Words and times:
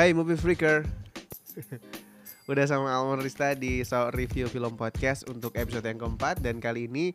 Hai 0.00 0.16
Movie 0.16 0.40
Freaker. 0.40 0.88
Udah 2.48 2.64
sama 2.64 2.88
Almon 2.88 3.20
Rista 3.20 3.52
di 3.52 3.84
So 3.84 4.08
Review 4.08 4.48
Film 4.48 4.72
Podcast 4.72 5.28
untuk 5.28 5.52
episode 5.60 5.84
yang 5.84 6.00
keempat. 6.00 6.40
Dan 6.40 6.56
kali 6.56 6.88
ini 6.88 7.12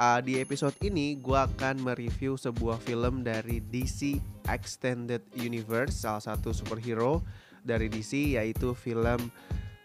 uh, 0.00 0.16
di 0.24 0.40
episode 0.40 0.72
ini 0.80 1.20
gue 1.20 1.36
akan 1.36 1.84
mereview 1.84 2.40
sebuah 2.40 2.80
film 2.80 3.28
dari 3.28 3.60
DC 3.60 4.16
Extended 4.48 5.20
Universe 5.36 6.00
Salah 6.00 6.24
satu 6.24 6.56
superhero 6.56 7.20
dari 7.60 7.92
DC 7.92 8.40
yaitu 8.40 8.72
film 8.72 9.28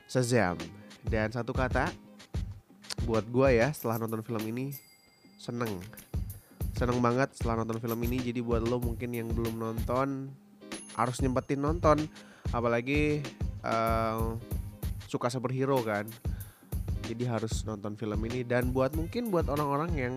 Shazam. 0.07 0.55
Dan 1.03 1.27
satu 1.27 1.51
kata 1.51 1.91
buat 3.03 3.27
gue 3.27 3.59
ya 3.59 3.75
setelah 3.75 3.99
nonton 3.99 4.23
film 4.23 4.47
ini 4.47 4.71
seneng. 5.35 5.75
Seneng 6.71 7.03
banget 7.03 7.35
setelah 7.35 7.67
nonton 7.67 7.83
film 7.83 7.99
ini. 8.07 8.23
Jadi 8.23 8.39
buat 8.39 8.63
lo 8.63 8.79
mungkin 8.79 9.11
yang 9.11 9.27
belum 9.27 9.59
nonton 9.59 10.31
harus 10.97 11.17
nyempetin 11.21 11.61
nonton. 11.61 11.97
Apalagi 12.51 13.23
uh, 13.65 14.37
suka 15.09 15.29
superhero 15.29 15.79
kan. 15.81 16.05
Jadi 17.03 17.23
harus 17.27 17.65
nonton 17.67 17.97
film 17.99 18.19
ini. 18.27 18.45
Dan 18.45 18.71
buat 18.71 18.95
mungkin 18.95 19.29
buat 19.29 19.49
orang-orang 19.49 19.91
yang 19.97 20.13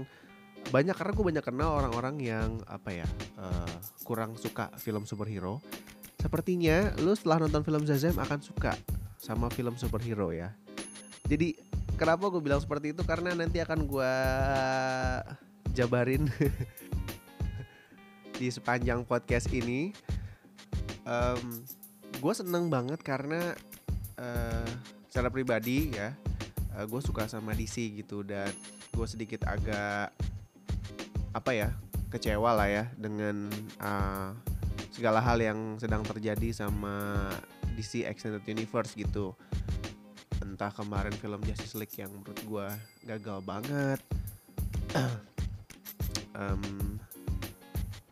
banyak 0.66 0.98
karena 0.98 1.12
gue 1.14 1.26
banyak 1.30 1.44
kenal 1.46 1.70
orang-orang 1.78 2.16
yang 2.18 2.58
apa 2.66 2.90
ya 2.90 3.06
uh, 3.38 3.76
kurang 4.02 4.34
suka 4.34 4.70
film 4.78 5.06
superhero. 5.06 5.62
Sepertinya 6.18 6.90
lu 6.98 7.14
setelah 7.14 7.46
nonton 7.46 7.62
film 7.62 7.86
Zazam 7.86 8.18
akan 8.18 8.42
suka 8.42 8.74
sama 9.20 9.46
film 9.52 9.78
superhero 9.78 10.34
ya. 10.34 10.50
Jadi 11.26 11.54
kenapa 11.94 12.30
gue 12.30 12.42
bilang 12.42 12.58
seperti 12.58 12.90
itu? 12.94 13.02
Karena 13.06 13.34
nanti 13.34 13.62
akan 13.62 13.86
gue 13.86 14.12
jabarin 15.74 16.26
di 18.40 18.48
sepanjang 18.50 19.06
podcast 19.06 19.48
ini 19.52 19.92
um, 21.06 21.62
gue 22.18 22.32
seneng 22.34 22.68
banget 22.68 23.00
karena 23.00 23.54
uh, 24.18 24.68
secara 25.08 25.32
pribadi 25.32 25.94
ya 25.94 26.12
uh, 26.76 26.84
gue 26.84 27.00
suka 27.00 27.24
sama 27.30 27.56
DC 27.56 28.04
gitu 28.04 28.20
dan 28.26 28.50
gue 28.92 29.06
sedikit 29.08 29.46
agak 29.48 30.12
apa 31.32 31.50
ya 31.52 31.68
kecewa 32.12 32.56
lah 32.56 32.68
ya 32.68 32.84
dengan 32.96 33.50
uh, 33.80 34.30
segala 34.92 35.20
hal 35.20 35.36
yang 35.36 35.76
sedang 35.76 36.00
terjadi 36.00 36.52
sama 36.56 37.28
DC 37.76 38.08
Extended 38.08 38.40
Universe 38.48 38.96
gitu. 38.96 39.36
Entah 40.40 40.72
kemarin 40.72 41.12
film 41.12 41.44
Justice 41.44 41.76
League 41.76 41.92
yang 42.00 42.08
menurut 42.08 42.40
gue 42.40 42.68
gagal 43.04 43.38
banget. 43.44 44.00
Um, 46.36 47.00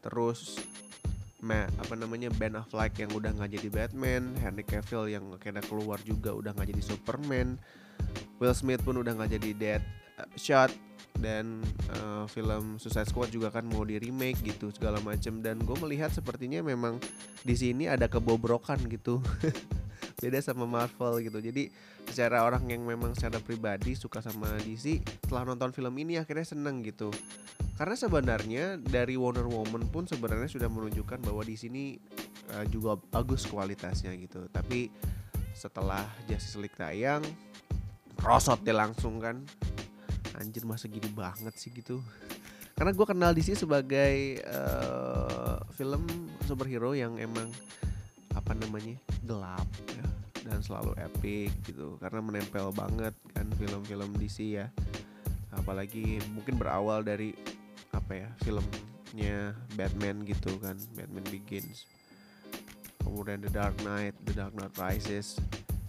terus 0.01 0.57
Ma, 1.45 1.69
apa 1.77 1.93
namanya 1.93 2.33
Ben 2.41 2.57
Affleck 2.57 2.97
yang 2.97 3.13
udah 3.13 3.37
nggak 3.37 3.61
jadi 3.61 3.69
Batman, 3.69 4.33
Henry 4.41 4.65
Cavill 4.65 5.13
yang 5.13 5.29
kena 5.37 5.61
keluar 5.61 6.01
juga 6.01 6.33
udah 6.33 6.57
nggak 6.57 6.73
jadi 6.73 6.83
Superman, 6.83 7.61
Will 8.41 8.57
Smith 8.57 8.81
pun 8.81 8.97
udah 8.97 9.13
nggak 9.13 9.37
jadi 9.37 9.51
Dead 9.53 9.83
uh, 10.17 10.29
Shot 10.41 10.73
dan 11.21 11.63
uh, 12.01 12.27
film 12.27 12.81
Suicide 12.81 13.07
Squad 13.07 13.31
juga 13.31 13.53
kan 13.53 13.63
mau 13.69 13.87
di 13.87 14.01
remake 14.01 14.43
gitu 14.43 14.73
segala 14.75 14.99
macam 15.05 15.39
dan 15.45 15.63
gue 15.63 15.77
melihat 15.79 16.11
sepertinya 16.11 16.65
memang 16.65 16.99
di 17.47 17.55
sini 17.55 17.87
ada 17.87 18.11
kebobrokan 18.11 18.81
gitu 18.91 19.23
beda 20.19 20.39
sama 20.41 20.65
Marvel 20.65 21.23
gitu. 21.25 21.39
Jadi 21.43 21.71
secara 22.09 22.45
orang 22.45 22.69
yang 22.69 22.85
memang 22.85 23.17
secara 23.17 23.41
pribadi 23.41 23.97
suka 23.97 24.21
sama 24.21 24.49
DC 24.63 25.01
setelah 25.25 25.55
nonton 25.55 25.73
film 25.75 25.95
ini 25.99 26.21
akhirnya 26.21 26.47
seneng 26.47 26.85
gitu. 26.85 27.11
Karena 27.75 27.99
sebenarnya 27.99 28.79
dari 28.79 29.19
Wonder 29.19 29.47
Woman 29.51 29.91
pun 29.91 30.07
sebenarnya 30.07 30.47
sudah 30.47 30.71
menunjukkan 30.71 31.19
bahwa 31.27 31.43
di 31.43 31.57
sini 31.59 31.99
uh, 32.55 32.65
juga 32.71 32.95
bagus 33.11 33.49
kualitasnya 33.51 34.15
gitu. 34.15 34.47
Tapi 34.51 34.91
setelah 35.55 36.07
Justice 36.27 36.59
League 36.59 36.75
tayang 36.75 37.23
rosot 38.23 38.63
dia 38.63 38.75
langsung 38.75 39.19
kan 39.19 39.43
anjir 40.39 40.67
masa 40.67 40.87
gini 40.87 41.11
banget 41.11 41.55
sih 41.59 41.75
gitu. 41.75 41.99
Karena 42.75 42.91
gue 42.91 43.07
kenal 43.07 43.31
DC 43.31 43.55
sebagai 43.55 44.43
uh, 44.51 45.63
film 45.79 46.03
superhero 46.43 46.91
yang 46.91 47.19
emang 47.23 47.47
apa 48.35 48.51
namanya 48.51 48.99
gelap 49.23 49.67
ya 49.95 50.14
dan 50.45 50.61
selalu 50.61 50.93
epic 51.01 51.51
gitu. 51.65 51.97
Karena 51.99 52.21
menempel 52.21 52.71
banget 52.71 53.17
kan 53.33 53.49
film-film 53.57 54.15
DC 54.21 54.61
ya. 54.61 54.69
Apalagi 55.55 56.21
mungkin 56.37 56.61
berawal 56.61 57.01
dari 57.03 57.33
apa 57.95 58.13
ya 58.27 58.29
filmnya 58.45 59.57
Batman 59.75 60.23
gitu 60.29 60.61
kan. 60.61 60.77
Batman 60.95 61.25
Begins. 61.33 61.89
Kemudian 63.01 63.41
The 63.45 63.53
Dark 63.53 63.77
Knight 63.85 64.15
The 64.25 64.35
Dark 64.37 64.53
Knight 64.57 64.77
Rises. 64.77 65.41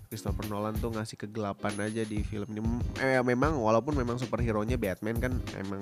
Christopher 0.05 0.47
Nolan 0.47 0.77
tuh 0.79 0.93
ngasih 0.95 1.17
kegelapan 1.17 1.75
aja 1.81 2.07
di 2.07 2.23
film 2.23 2.47
ini. 2.55 2.61
Eh, 3.01 3.19
memang 3.25 3.57
walaupun 3.59 3.97
memang 3.97 4.15
superhero 4.15 4.63
nya 4.63 4.79
Batman 4.79 5.17
kan 5.19 5.33
emang 5.59 5.81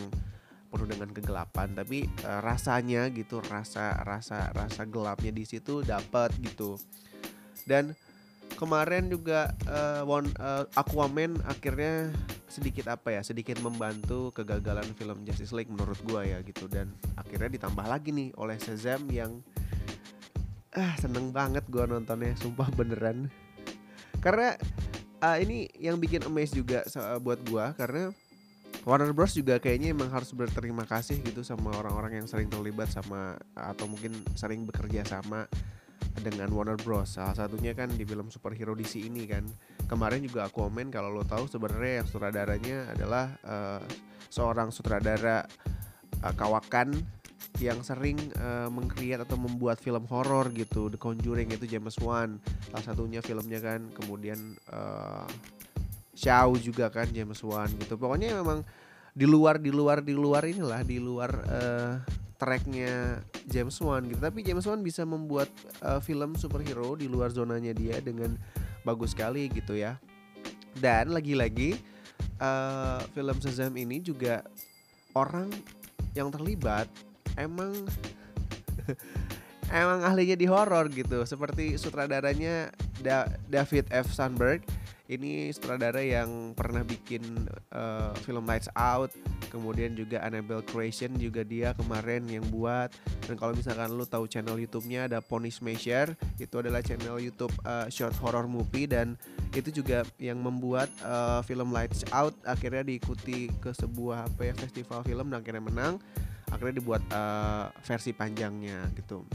penuh 0.74 0.90
dengan 0.90 1.14
kegelapan. 1.14 1.70
Tapi 1.78 2.10
uh, 2.26 2.42
rasanya 2.42 3.14
gitu 3.14 3.44
rasa 3.46 3.94
rasa 4.02 4.50
rasa 4.56 4.90
gelapnya 4.90 5.30
di 5.30 5.46
situ 5.46 5.86
dapat 5.86 6.34
gitu. 6.42 6.82
Dan 7.70 7.94
kemarin 8.56 9.10
juga 9.12 9.52
uh, 9.68 10.04
one, 10.06 10.30
uh, 10.40 10.66
Aquaman 10.78 11.38
akhirnya 11.46 12.14
sedikit 12.48 12.86
apa 12.94 13.18
ya 13.18 13.22
sedikit 13.26 13.58
membantu 13.66 14.30
kegagalan 14.30 14.86
film 14.94 15.26
Justice 15.26 15.52
League 15.52 15.72
menurut 15.74 15.98
gua 16.06 16.24
ya 16.24 16.40
gitu. 16.46 16.70
Dan 16.70 16.94
akhirnya 17.18 17.50
ditambah 17.60 17.86
lagi 17.86 18.14
nih 18.14 18.30
oleh 18.38 18.58
Shazam 18.62 19.10
yang 19.10 19.42
ah 20.74 20.94
seneng 20.98 21.30
banget 21.34 21.66
gua 21.70 21.90
nontonnya 21.90 22.34
sumpah 22.38 22.70
beneran. 22.74 23.30
Karena 24.22 24.56
uh, 25.20 25.38
ini 25.42 25.68
yang 25.80 25.98
bikin 25.98 26.24
amazed 26.24 26.56
juga 26.58 26.86
uh, 26.98 27.20
buat 27.20 27.42
gua 27.48 27.74
karena 27.74 28.14
Warner 28.84 29.16
Bros 29.16 29.32
juga 29.32 29.64
kayaknya 29.64 29.96
emang 29.96 30.12
harus 30.12 30.36
berterima 30.36 30.84
kasih 30.84 31.24
gitu 31.24 31.40
sama 31.40 31.72
orang-orang 31.72 32.20
yang 32.20 32.28
sering 32.28 32.52
terlibat 32.52 32.92
sama 32.92 33.40
atau 33.56 33.88
mungkin 33.88 34.12
sering 34.36 34.68
bekerja 34.68 35.08
sama 35.08 35.48
dengan 36.22 36.50
Warner 36.54 36.78
Bros. 36.78 37.18
Salah 37.18 37.34
satunya 37.34 37.74
kan 37.74 37.90
di 37.90 38.06
film 38.06 38.30
superhero 38.30 38.78
DC 38.78 39.02
ini 39.02 39.26
kan. 39.26 39.48
Kemarin 39.90 40.22
juga 40.22 40.46
aku 40.46 40.68
komen 40.70 40.94
kalau 40.94 41.10
lo 41.10 41.26
tahu 41.26 41.50
sebenarnya 41.50 42.04
yang 42.04 42.08
sutradaranya 42.08 42.78
adalah 42.94 43.26
uh, 43.42 43.82
seorang 44.30 44.70
sutradara 44.70 45.46
uh, 46.22 46.34
kawakan 46.38 46.94
yang 47.62 47.86
sering 47.86 48.18
uh, 48.42 48.66
mengkreat 48.70 49.22
atau 49.26 49.38
membuat 49.38 49.78
film 49.82 50.06
horor 50.10 50.50
gitu. 50.54 50.90
The 50.90 50.98
Conjuring 50.98 51.54
itu 51.54 51.66
James 51.66 51.98
Wan. 52.02 52.38
Salah 52.70 52.86
satunya 52.94 53.22
filmnya 53.22 53.62
kan. 53.62 53.90
Kemudian 53.94 54.58
uh, 54.74 55.26
Shaw 56.14 56.54
juga 56.62 56.94
kan 56.94 57.10
James 57.10 57.42
Wan 57.42 57.70
gitu. 57.78 57.98
Pokoknya 57.98 58.38
memang 58.38 58.62
di 59.14 59.30
luar 59.30 59.62
di 59.62 59.70
luar 59.70 60.02
di 60.02 60.18
luar 60.18 60.42
inilah 60.50 60.82
di 60.82 60.98
luar 60.98 61.32
uh, 61.46 61.94
tracknya 62.44 63.24
James 63.48 63.80
Wan 63.80 64.04
gitu. 64.12 64.20
Tapi 64.20 64.44
James 64.44 64.68
Wan 64.68 64.84
bisa 64.84 65.08
membuat 65.08 65.48
uh, 65.80 66.04
film 66.04 66.36
superhero 66.36 67.00
di 67.00 67.08
luar 67.08 67.32
zonanya 67.32 67.72
dia 67.72 68.04
dengan 68.04 68.36
bagus 68.84 69.16
sekali 69.16 69.48
gitu 69.48 69.80
ya. 69.80 69.96
Dan 70.76 71.16
lagi-lagi 71.16 71.80
uh, 72.44 73.00
film 73.16 73.40
Shazam 73.40 73.72
ini 73.80 74.04
juga 74.04 74.44
orang 75.16 75.48
yang 76.12 76.28
terlibat 76.28 76.92
emang 77.40 77.72
emang 79.72 80.04
ahlinya 80.04 80.36
di 80.36 80.46
horor 80.46 80.92
gitu 80.92 81.24
seperti 81.24 81.80
sutradaranya 81.80 82.76
da 83.00 83.32
David 83.48 83.88
F. 83.88 84.12
Sandberg 84.12 84.68
ini 85.12 85.52
sutradara 85.52 86.00
yang 86.00 86.56
pernah 86.56 86.82
bikin 86.82 87.48
uh, 87.76 88.16
film 88.24 88.48
Lights 88.48 88.72
Out 88.78 89.12
kemudian 89.54 89.94
juga 89.94 90.18
Annabelle 90.26 90.66
Creation 90.66 91.14
juga 91.22 91.46
dia 91.46 91.78
kemarin 91.78 92.26
yang 92.26 92.42
buat. 92.50 92.90
Dan 93.30 93.38
kalau 93.38 93.54
misalkan 93.54 93.94
lu 93.94 94.02
tahu 94.10 94.26
channel 94.26 94.58
YouTube-nya 94.58 95.06
ada 95.06 95.22
Pony 95.22 95.54
Smasher 95.54 96.18
itu 96.42 96.56
adalah 96.58 96.82
channel 96.82 97.22
YouTube 97.22 97.54
uh, 97.62 97.86
short 97.94 98.18
horror 98.18 98.50
movie 98.50 98.90
dan 98.90 99.14
itu 99.54 99.70
juga 99.70 100.02
yang 100.18 100.42
membuat 100.42 100.90
uh, 101.06 101.46
film 101.46 101.70
Lights 101.70 102.02
Out 102.10 102.34
akhirnya 102.50 102.82
diikuti 102.82 103.54
ke 103.62 103.70
sebuah 103.78 104.26
apa 104.26 104.50
ya 104.50 104.54
festival 104.58 105.06
film 105.06 105.30
dan 105.30 105.46
akhirnya 105.46 105.62
menang 105.62 106.02
akhirnya 106.54 106.78
dibuat 106.78 107.02
uh, 107.10 107.74
versi 107.82 108.14
panjangnya 108.14 108.86
gitu. 108.94 109.26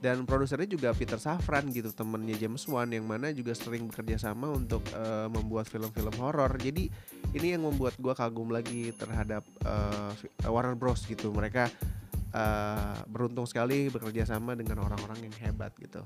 Dan 0.00 0.24
produsernya 0.24 0.64
juga 0.64 0.96
Peter 0.96 1.20
Safran 1.20 1.68
gitu 1.68 1.92
temennya 1.92 2.32
James 2.40 2.64
Wan 2.72 2.88
yang 2.88 3.04
mana 3.04 3.36
juga 3.36 3.52
sering 3.52 3.84
bekerja 3.84 4.16
sama 4.16 4.48
untuk 4.48 4.80
uh, 4.96 5.28
membuat 5.28 5.68
film-film 5.68 6.16
horor. 6.16 6.56
Jadi 6.56 6.88
ini 7.36 7.52
yang 7.52 7.68
membuat 7.68 8.00
gue 8.00 8.14
kagum 8.16 8.48
lagi 8.48 8.96
terhadap 8.96 9.44
uh, 9.68 10.16
Warner 10.48 10.72
Bros 10.72 11.04
gitu. 11.04 11.28
Mereka 11.28 11.68
uh, 12.32 12.96
beruntung 13.12 13.44
sekali 13.44 13.92
bekerja 13.92 14.24
sama 14.24 14.56
dengan 14.56 14.80
orang-orang 14.88 15.28
yang 15.28 15.36
hebat 15.44 15.76
gitu. 15.76 16.00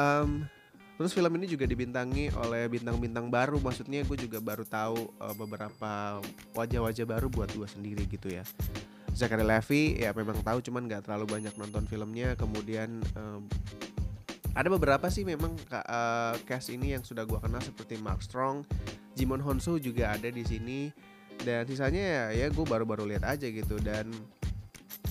Um, 0.00 0.48
terus 0.96 1.12
film 1.12 1.36
ini 1.36 1.44
juga 1.44 1.68
dibintangi 1.68 2.32
oleh 2.40 2.72
bintang-bintang 2.72 3.28
baru. 3.28 3.60
Maksudnya 3.60 4.00
gue 4.08 4.16
juga 4.16 4.40
baru 4.40 4.64
tahu 4.64 5.12
beberapa 5.36 6.24
wajah-wajah 6.56 7.04
baru 7.04 7.28
buat 7.28 7.52
gue 7.52 7.68
sendiri 7.68 8.08
gitu 8.08 8.32
ya 8.32 8.48
Zachary 9.14 9.44
Levi 9.44 10.00
ya 10.00 10.14
memang 10.16 10.38
tahu 10.40 10.64
cuman 10.64 10.88
nggak 10.88 11.06
terlalu 11.06 11.26
banyak 11.38 11.54
nonton 11.58 11.84
filmnya. 11.86 12.34
Kemudian 12.38 13.02
um, 13.18 13.44
ada 14.56 14.66
beberapa 14.66 15.06
sih 15.12 15.22
memang 15.22 15.54
uh, 15.70 16.34
cast 16.48 16.74
ini 16.74 16.96
yang 16.96 17.06
sudah 17.06 17.22
gua 17.28 17.38
kenal 17.38 17.62
seperti 17.62 18.00
Mark 18.02 18.24
Strong, 18.24 18.66
Jimon 19.14 19.42
Honsu 19.42 19.78
juga 19.78 20.14
ada 20.14 20.28
di 20.30 20.42
sini. 20.42 20.90
Dan 21.40 21.64
sisanya 21.64 22.04
ya 22.04 22.24
ya 22.36 22.46
gue 22.52 22.64
baru-baru 22.68 23.08
lihat 23.16 23.24
aja 23.24 23.48
gitu. 23.48 23.80
Dan 23.80 24.12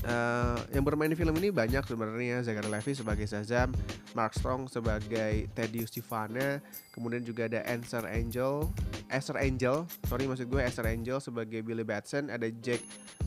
uh, 0.06 0.60
yang 0.72 0.84
bermain 0.86 1.12
di 1.12 1.18
film 1.18 1.36
ini 1.42 1.50
banyak 1.52 1.84
sebenarnya. 1.84 2.46
Zachary 2.46 2.70
Levi 2.70 2.92
sebagai 2.96 3.26
Shazam, 3.26 3.74
Mark 4.16 4.38
Strong 4.38 4.72
sebagai 4.72 5.50
Teddy 5.58 5.84
Stefana, 5.84 6.64
kemudian 6.96 7.26
juga 7.26 7.50
ada 7.50 7.66
Answer 7.68 8.06
Angel, 8.08 8.70
Esther 9.10 9.42
Angel, 9.42 9.84
sorry 10.06 10.30
maksud 10.30 10.48
gue 10.48 10.62
Esther 10.62 10.88
Angel 10.88 11.18
sebagai 11.20 11.60
Billy 11.66 11.84
Batson, 11.84 12.30
ada 12.30 12.48
Jack 12.62 12.84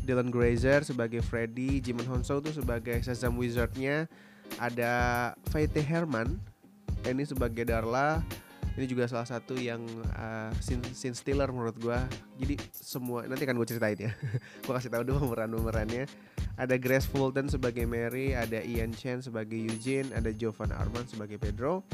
Dylan 0.06 0.30
Grazer 0.30 0.86
sebagai 0.86 1.20
Freddy, 1.20 1.82
Jimon 1.82 2.08
Honsu 2.08 2.40
tuh 2.40 2.54
sebagai 2.54 2.96
Shazam 3.02 3.36
Wizardnya, 3.36 4.06
ada 4.56 5.32
Faith 5.50 5.76
Herman 5.76 6.38
ini 7.06 7.26
sebagai 7.26 7.66
Darla. 7.66 8.22
Ini 8.72 8.88
juga 8.88 9.04
salah 9.04 9.28
satu 9.28 9.52
yang 9.52 9.84
uh, 10.16 10.48
scene, 10.64 10.80
scene 10.96 11.12
stealer 11.12 11.52
menurut 11.52 11.76
gue. 11.76 11.98
Jadi 12.40 12.54
semua 12.72 13.28
nanti 13.28 13.44
kan 13.44 13.52
gue 13.52 13.68
ceritain 13.68 14.00
ya. 14.00 14.16
Gue 14.64 14.72
kasih 14.72 14.88
tahu 14.88 15.04
dulu 15.04 15.28
pemeran-pemerannya 15.28 16.08
ada 16.56 16.76
Grace 16.76 17.08
Fulton 17.08 17.48
sebagai 17.48 17.88
Mary 17.88 18.36
ada 18.36 18.60
Ian 18.60 18.92
Chen 18.92 19.24
sebagai 19.24 19.56
Eugene 19.56 20.12
ada 20.12 20.28
Jovan 20.32 20.72
Arman 20.72 21.08
sebagai 21.08 21.40
Pedro 21.40 21.84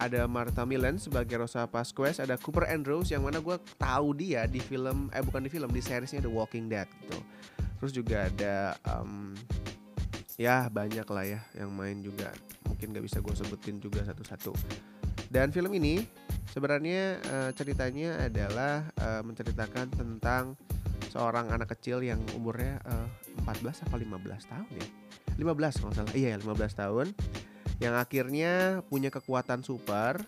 ada 0.00 0.26
Martha 0.26 0.66
Milan 0.66 0.98
sebagai 0.98 1.38
Rosa 1.38 1.64
Pasquez 1.70 2.18
ada 2.18 2.34
Cooper 2.36 2.66
Andrews 2.66 3.14
yang 3.14 3.22
mana 3.22 3.38
gue 3.38 3.56
tahu 3.78 4.16
dia 4.16 4.44
di 4.50 4.58
film 4.58 5.08
eh 5.14 5.22
bukan 5.22 5.46
di 5.46 5.50
film 5.50 5.70
di 5.70 5.80
seriesnya 5.80 6.24
The 6.24 6.32
Walking 6.32 6.66
Dead 6.66 6.88
gitu. 7.06 7.18
Terus 7.78 7.92
juga 7.94 8.26
ada 8.26 8.74
um, 8.96 9.36
ya 10.34 10.66
banyak 10.66 11.06
lah 11.06 11.24
ya 11.24 11.40
yang 11.54 11.70
main 11.70 12.02
juga. 12.02 12.34
Mungkin 12.66 12.90
gak 12.96 13.04
bisa 13.06 13.18
gue 13.22 13.34
sebutin 13.36 13.78
juga 13.78 14.02
satu-satu. 14.02 14.52
Dan 15.30 15.54
film 15.54 15.70
ini 15.78 16.02
sebenarnya 16.50 17.22
uh, 17.30 17.50
ceritanya 17.54 18.26
adalah 18.26 18.88
uh, 18.98 19.22
menceritakan 19.22 19.94
tentang 19.94 20.58
seorang 21.14 21.46
anak 21.54 21.70
kecil 21.78 22.02
yang 22.02 22.18
umurnya 22.34 22.82
uh, 22.90 23.06
14 23.46 23.86
atau 23.86 23.94
15 24.02 24.50
tahun 24.50 24.70
ya? 24.74 24.88
15 25.38 25.78
kalau 25.78 25.92
salah. 25.94 26.14
Iya 26.14 26.34
ya 26.34 26.36
15 26.42 26.82
tahun. 26.82 27.06
Yang 27.78 27.94
akhirnya 28.02 28.52
punya 28.86 29.14
kekuatan 29.14 29.62
super. 29.62 30.18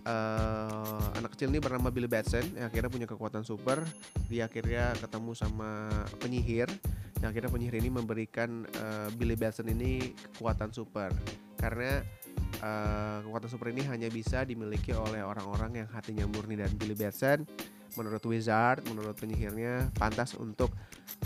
Uh, 0.00 1.04
anak 1.20 1.36
kecil 1.36 1.50
ini 1.50 1.58
bernama 1.58 1.90
Billy 1.90 2.06
Batson. 2.06 2.46
Yang 2.54 2.66
akhirnya 2.70 2.90
punya 2.90 3.06
kekuatan 3.10 3.42
super. 3.42 3.82
Dia 4.30 4.46
akhirnya 4.46 4.94
ketemu 4.98 5.34
sama 5.34 5.90
penyihir. 6.22 6.70
Yang 7.18 7.28
akhirnya 7.36 7.50
penyihir 7.50 7.76
ini 7.82 7.90
memberikan 7.90 8.66
uh, 8.78 9.08
Billy 9.14 9.34
Batson 9.34 9.70
ini 9.70 10.14
kekuatan 10.38 10.70
super. 10.74 11.10
Karena 11.58 12.02
uh, 12.62 13.26
kekuatan 13.26 13.50
super 13.50 13.68
ini 13.70 13.82
hanya 13.86 14.06
bisa 14.10 14.42
dimiliki 14.42 14.90
oleh 14.90 15.22
orang-orang 15.22 15.86
yang 15.86 15.88
hatinya 15.90 16.26
murni. 16.26 16.58
Dan 16.58 16.74
Billy 16.74 16.98
Batson 16.98 17.46
menurut 17.98 18.22
wizard 18.26 18.84
menurut 18.86 19.16
penyihirnya 19.18 19.90
pantas 19.98 20.34
untuk 20.38 20.70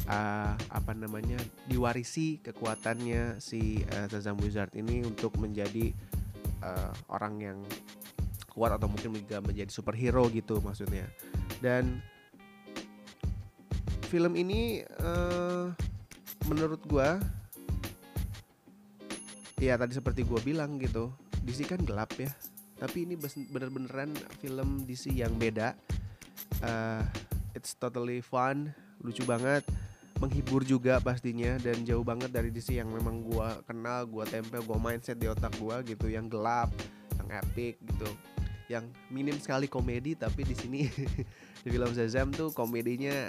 uh, 0.08 0.55
apa 0.56 0.93
namanya 0.96 1.37
diwarisi 1.69 2.40
kekuatannya 2.40 3.40
si 3.40 3.82
uh, 3.94 4.06
Shazam 4.08 4.40
Wizard 4.40 4.72
ini 4.76 5.05
untuk 5.05 5.37
menjadi 5.40 5.93
uh, 6.64 6.93
orang 7.12 7.34
yang 7.40 7.58
kuat 8.55 8.70
atau 8.78 8.87
mungkin 8.87 9.19
juga 9.19 9.43
menjadi 9.43 9.70
superhero 9.70 10.31
gitu 10.31 10.62
maksudnya. 10.62 11.11
Dan 11.58 11.99
film 14.06 14.38
ini 14.38 14.87
uh, 15.02 15.75
menurut 16.46 16.81
gue 16.87 17.08
ya 19.58 19.75
tadi 19.75 19.96
seperti 19.96 20.22
gue 20.22 20.38
bilang 20.44 20.78
gitu 20.78 21.11
DC 21.43 21.66
kan 21.66 21.82
gelap 21.82 22.14
ya. 22.14 22.31
Tapi 22.75 23.06
ini 23.06 23.14
bener-beneran 23.50 24.12
film 24.43 24.84
DC 24.84 25.11
yang 25.14 25.34
beda 25.38 25.75
uh, 26.64 27.05
it's 27.52 27.76
totally 27.76 28.25
fun 28.25 28.72
lucu 29.05 29.22
banget 29.28 29.62
menghibur 30.19 30.64
juga 30.64 31.02
pastinya 31.02 31.58
dan 31.61 31.84
jauh 31.84 32.06
banget 32.06 32.31
dari 32.32 32.49
DC 32.49 32.78
yang 32.78 32.88
memang 32.88 33.20
gue 33.26 33.49
kenal 33.69 34.08
gue 34.08 34.25
tempel 34.31 34.62
gue 34.64 34.78
mindset 34.81 35.19
di 35.20 35.28
otak 35.28 35.52
gue 35.61 35.94
gitu 35.94 36.06
yang 36.08 36.31
gelap 36.31 36.72
yang 37.20 37.28
epic 37.44 37.76
gitu 37.82 38.08
yang 38.72 38.88
minim 39.12 39.37
sekali 39.37 39.69
komedi 39.69 40.16
tapi 40.16 40.46
di 40.46 40.56
sini 40.56 40.88
di 41.62 41.69
film 41.69 41.90
Shazam 41.93 42.32
tuh 42.32 42.55
komedinya 42.56 43.28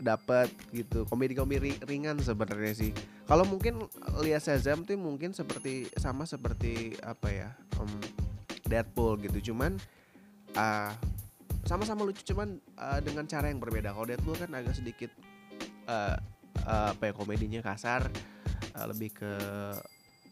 dapat 0.00 0.48
gitu 0.72 1.04
komedi-komedi 1.04 1.76
ringan 1.84 2.16
sebenarnya 2.24 2.72
sih. 2.72 2.90
Kalau 3.28 3.44
mungkin 3.44 3.84
lihat 4.24 4.40
Shazam 4.40 4.88
tuh 4.88 4.96
mungkin 4.96 5.36
seperti 5.36 5.92
sama 6.00 6.24
seperti 6.24 6.96
apa 7.04 7.28
ya 7.28 7.48
um, 7.76 8.00
Deadpool 8.64 9.20
gitu 9.20 9.52
cuman 9.52 9.76
uh, 10.56 10.94
sama-sama 11.64 12.04
lucu 12.06 12.24
cuman 12.24 12.56
uh, 12.80 13.00
dengan 13.04 13.28
cara 13.28 13.52
yang 13.52 13.60
berbeda. 13.60 13.92
Kalau 13.92 14.06
Deadpool 14.08 14.36
kan 14.38 14.50
agak 14.56 14.76
sedikit 14.76 15.12
uh, 15.88 16.16
uh, 16.64 16.88
apa 16.96 17.10
ya 17.10 17.12
komedinya 17.12 17.60
kasar 17.60 18.08
uh, 18.76 18.86
lebih 18.88 19.12
ke 19.12 19.32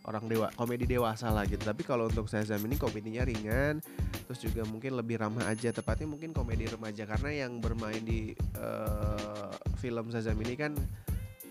orang 0.08 0.24
dewa 0.24 0.48
komedi 0.56 0.88
dewasa 0.88 1.28
lah 1.28 1.44
gitu. 1.44 1.60
Tapi 1.60 1.84
kalau 1.84 2.08
untuk 2.08 2.32
Shazam 2.32 2.64
ini 2.64 2.80
komedinya 2.80 3.28
ringan 3.28 3.84
terus 4.24 4.40
juga 4.40 4.64
mungkin 4.64 4.96
lebih 4.96 5.20
ramah 5.20 5.48
aja. 5.52 5.68
Tepatnya 5.68 6.08
mungkin 6.08 6.32
komedi 6.32 6.64
remaja 6.64 7.04
karena 7.04 7.44
yang 7.44 7.60
bermain 7.60 8.00
di 8.00 8.32
uh, 8.56 9.52
film 9.76 10.08
Shazam 10.08 10.40
ini 10.40 10.56
kan 10.56 10.72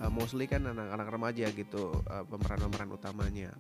uh, 0.02 0.10
mostly 0.10 0.50
kan 0.50 0.66
anak-anak 0.66 1.08
remaja 1.08 1.46
gitu 1.54 1.94
uh, 2.10 2.26
pemeran-pemeran 2.26 2.90
utamanya. 2.90 3.54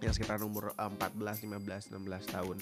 Yang 0.00 0.18
sekitar 0.18 0.42
umur 0.42 0.74
14, 0.74 1.46
15, 1.46 1.94
16 1.94 2.34
tahun 2.34 2.58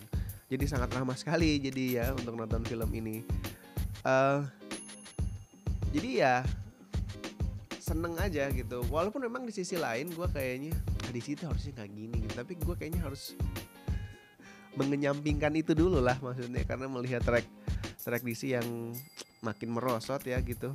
jadi 0.51 0.65
sangat 0.67 0.91
ramah 0.91 1.15
sekali 1.15 1.63
jadi 1.63 1.85
ya 2.03 2.07
untuk 2.11 2.35
nonton 2.35 2.67
film 2.67 2.91
ini. 2.91 3.23
Uh, 4.03 4.43
jadi 5.95 6.11
ya 6.11 6.35
seneng 7.79 8.19
aja 8.19 8.51
gitu. 8.51 8.83
Walaupun 8.91 9.23
memang 9.23 9.47
di 9.47 9.55
sisi 9.55 9.79
lain 9.79 10.11
gue 10.11 10.27
kayaknya 10.27 10.75
di 11.15 11.23
situ 11.23 11.47
harusnya 11.47 11.79
nggak 11.79 11.91
gini 11.95 12.17
gitu. 12.27 12.35
Tapi 12.35 12.53
gue 12.59 12.75
kayaknya 12.75 13.07
harus 13.07 13.39
mengenyampingkan 14.75 15.55
itu 15.55 15.71
dulu 15.71 16.03
lah 16.03 16.19
maksudnya. 16.19 16.67
Karena 16.67 16.91
melihat 16.91 17.23
track 17.23 17.47
track 18.03 18.27
DC 18.27 18.51
yang 18.51 18.67
makin 19.47 19.71
merosot 19.71 20.27
ya 20.27 20.43
gitu. 20.43 20.75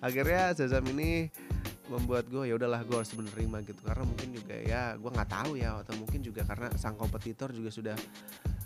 Akhirnya 0.00 0.56
Shazam 0.56 0.88
ini 0.96 1.28
membuat 1.88 2.28
gue 2.28 2.48
ya 2.48 2.54
udahlah 2.54 2.84
gue 2.84 2.96
harus 2.96 3.12
menerima 3.16 3.64
gitu. 3.64 3.80
Karena 3.82 4.04
mungkin 4.04 4.28
juga 4.32 4.54
ya 4.56 4.94
gue 4.94 5.10
nggak 5.10 5.30
tahu 5.32 5.52
ya 5.58 5.80
atau 5.80 5.94
mungkin 5.96 6.20
juga 6.20 6.44
karena 6.44 6.68
sang 6.76 6.94
kompetitor 6.94 7.50
juga 7.50 7.72
sudah 7.72 7.96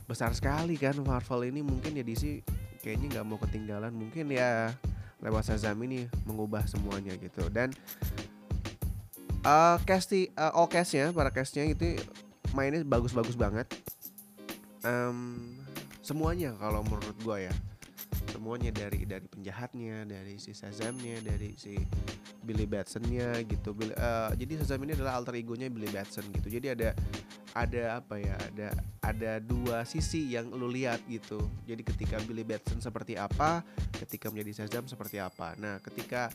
besar 0.06 0.35
sekali 0.35 0.75
kan. 0.76 0.99
Marvel 1.00 1.49
ini 1.49 1.62
mungkin 1.62 1.94
ya 1.96 2.04
DC 2.04 2.42
kayaknya 2.82 3.18
nggak 3.18 3.26
mau 3.26 3.38
ketinggalan. 3.38 3.94
Mungkin 3.94 4.35
ya 4.35 4.75
lewat 5.23 5.54
Shazam 5.54 5.78
ini 5.87 6.11
mengubah 6.26 6.66
semuanya 6.66 7.14
gitu. 7.16 7.46
Dan 7.49 7.70
uh, 9.46 9.78
casti 9.87 10.30
uh, 10.35 10.52
all 10.54 10.66
castnya 10.66 11.14
para 11.14 11.30
castnya 11.30 11.66
itu 11.66 11.99
mainnya 12.52 12.82
bagus-bagus 12.82 13.38
banget. 13.38 13.70
Um, 14.82 15.62
semuanya 16.02 16.58
kalau 16.58 16.82
menurut 16.82 17.16
gue 17.23 17.38
ya. 17.49 17.54
Semuanya 18.30 18.75
dari 18.75 19.06
dari 19.06 19.26
penjahatnya 19.30 20.08
dari 20.08 20.37
si 20.37 20.50
Shazamnya 20.50 21.23
dari 21.23 21.54
si 21.54 21.78
Billy 22.42 22.66
Batsonnya 22.66 23.38
gitu. 23.46 23.72
Billy, 23.72 23.94
uh, 23.94 24.34
jadi 24.34 24.61
Shazam 24.61 24.82
ini 24.82 24.99
adalah 24.99 25.16
alter 25.16 25.38
egonya 25.38 25.70
Billy 25.70 25.88
Batson 25.88 26.26
gitu. 26.34 26.50
Jadi 26.50 26.75
ada 26.75 26.88
ada 27.54 27.82
apa 28.02 28.18
ya 28.18 28.34
ada 28.34 28.68
ada 29.00 29.32
dua 29.38 29.87
sisi 29.87 30.34
yang 30.34 30.50
lu 30.50 30.66
lihat 30.66 31.00
gitu. 31.06 31.38
Jadi 31.64 31.82
ketika 31.87 32.18
Billy 32.26 32.42
Batson 32.42 32.82
seperti 32.82 33.14
apa 33.14 33.62
ketika 33.96 34.28
menjadi 34.28 34.62
Shazam 34.62 34.90
seperti 34.90 35.22
apa. 35.22 35.54
Nah 35.56 35.78
ketika 35.80 36.28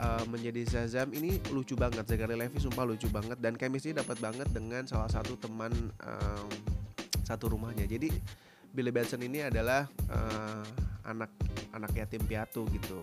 uh, 0.00 0.24
menjadi 0.26 0.64
Shazam 0.66 1.12
ini 1.12 1.38
lucu 1.52 1.76
banget. 1.76 2.08
Zachary 2.08 2.34
Levi 2.34 2.56
sumpah 2.56 2.88
lucu 2.88 3.06
banget. 3.12 3.36
Dan 3.38 3.54
chemistry 3.60 3.92
dapat 3.92 4.16
banget 4.18 4.48
dengan 4.50 4.88
salah 4.88 5.12
satu 5.12 5.36
teman 5.36 5.72
um, 6.00 6.48
satu 7.22 7.52
rumahnya. 7.52 7.84
Jadi 7.84 8.08
Billy 8.72 8.92
Batson 8.92 9.20
ini 9.20 9.44
adalah 9.44 9.84
uh, 10.08 10.64
anak 11.06 11.30
anak 11.76 11.92
yatim 11.92 12.24
piatu 12.24 12.64
gitu 12.72 12.98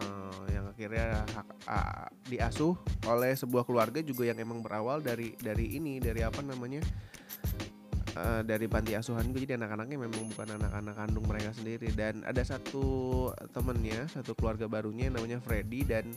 uh, 0.00 0.42
yang 0.50 0.64
akhirnya 0.70 1.26
hak, 1.34 1.48
uh, 1.66 2.06
diasuh 2.26 2.74
oleh 3.06 3.32
sebuah 3.34 3.66
keluarga 3.66 4.00
juga 4.02 4.30
yang 4.30 4.38
emang 4.38 4.62
berawal 4.62 5.02
dari 5.02 5.34
dari 5.38 5.78
ini 5.78 5.98
dari 5.98 6.22
apa 6.22 6.42
namanya 6.42 6.82
uh, 8.18 8.42
dari 8.42 8.66
panti 8.66 8.98
asuhan 8.98 9.30
gue 9.30 9.46
jadi 9.46 9.58
anak-anaknya 9.60 9.98
memang 9.98 10.22
bukan 10.34 10.48
anak-anak 10.58 10.94
kandung 10.98 11.26
mereka 11.26 11.50
sendiri. 11.54 11.88
Dan 11.94 12.26
ada 12.26 12.42
satu 12.42 13.28
temennya 13.54 14.10
satu 14.10 14.34
keluarga 14.34 14.66
barunya 14.66 15.10
namanya 15.10 15.38
Freddy. 15.42 15.86
Dan 15.86 16.14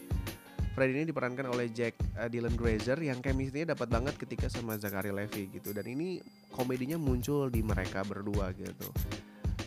Freddy 0.72 1.04
ini 1.04 1.06
diperankan 1.12 1.52
oleh 1.52 1.68
Jack 1.70 2.00
uh, 2.18 2.32
Dylan 2.32 2.56
Grazer 2.56 2.98
yang 3.02 3.20
chemistry-nya 3.20 3.76
dapat 3.76 3.92
banget 3.92 4.16
ketika 4.18 4.48
sama 4.48 4.78
Zachary 4.80 5.14
Levi 5.14 5.52
gitu. 5.52 5.76
Dan 5.76 5.86
ini 5.90 6.22
komedinya 6.54 6.98
muncul 6.98 7.52
di 7.52 7.62
mereka 7.62 8.02
berdua 8.02 8.56
gitu. 8.56 8.90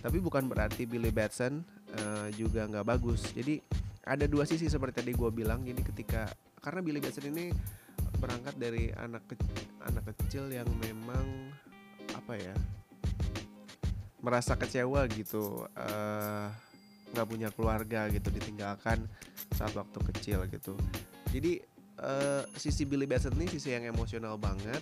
Tapi 0.04 0.21
bukan 0.21 0.44
berarti 0.44 0.85
Billy 0.85 1.09
Batson 1.09 1.64
uh, 1.97 2.28
juga 2.37 2.68
nggak 2.68 2.85
bagus. 2.85 3.33
Jadi 3.33 3.61
ada 4.04 4.25
dua 4.28 4.44
sisi 4.44 4.68
seperti 4.68 5.00
tadi 5.00 5.12
gue 5.16 5.30
bilang 5.32 5.64
jadi 5.64 5.80
ketika 5.80 6.28
karena 6.61 6.80
Billy 6.84 7.00
Batson 7.00 7.32
ini 7.32 7.49
berangkat 8.20 8.56
dari 8.61 8.92
anak 8.96 9.25
ke 9.28 9.37
anak 9.84 10.04
kecil 10.12 10.49
yang 10.52 10.68
memang 10.80 11.52
apa 12.12 12.37
ya 12.37 12.54
merasa 14.25 14.56
kecewa 14.56 15.04
gitu 15.12 15.68
eh, 15.76 16.46
nggak 17.12 17.26
uh, 17.26 17.28
punya 17.28 17.49
keluarga 17.52 18.08
gitu 18.08 18.32
ditinggalkan 18.32 19.04
saat 19.52 19.76
waktu 19.76 19.99
kecil 20.12 20.49
gitu. 20.49 20.73
Jadi 21.28 21.61
uh, 22.00 22.49
sisi 22.56 22.88
Billy 22.88 23.04
Batson 23.04 23.37
ini 23.37 23.52
sisi 23.52 23.76
yang 23.76 23.84
emosional 23.84 24.40
banget 24.40 24.80